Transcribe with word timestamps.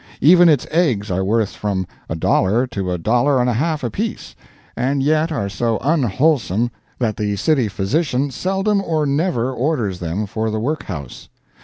Even 0.21 0.49
its 0.49 0.65
eggs 0.71 1.11
are 1.11 1.23
worth 1.23 1.51
from 1.51 1.85
a 2.09 2.15
dollar 2.15 2.65
to 2.65 2.91
a 2.91 2.97
dollar 2.97 3.39
and 3.39 3.47
a 3.47 3.53
half 3.53 3.83
apiece, 3.83 4.35
and 4.75 5.03
yet 5.03 5.31
are 5.31 5.47
so 5.47 5.77
unwholesome 5.79 6.71
that 6.97 7.17
the 7.17 7.35
city 7.35 7.67
physician 7.67 8.31
seldom 8.31 8.81
or 8.81 9.05
never 9.05 9.53
orders 9.53 9.99
them 9.99 10.25
for 10.25 10.49
the 10.49 10.59
workhouse. 10.59 11.29